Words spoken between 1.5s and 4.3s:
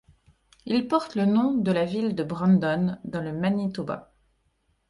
de la ville de Brandon, dans le Manitoba.